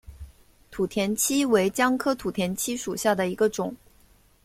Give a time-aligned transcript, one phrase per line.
[0.71, 3.75] 土田七为姜科土田七属下的一个种。